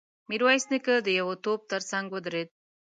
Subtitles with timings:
[0.29, 2.49] ميرويس نيکه د يوه توپ تر څنګ ودرېد.